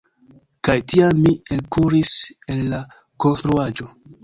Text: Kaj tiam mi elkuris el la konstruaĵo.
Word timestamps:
Kaj 0.67 0.77
tiam 0.93 1.19
mi 1.25 1.33
elkuris 1.57 2.15
el 2.55 2.65
la 2.73 2.83
konstruaĵo. 3.27 3.91